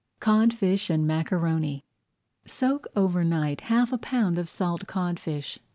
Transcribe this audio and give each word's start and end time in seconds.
CODFISH 0.19 0.89
AND 0.89 1.05
MACARONI 1.05 1.85
Soak 2.47 2.87
over 2.95 3.23
night 3.23 3.61
half 3.61 3.93
a 3.93 3.99
pound 3.99 4.39
of 4.39 4.49
salt 4.49 4.87
codfish. 4.87 5.59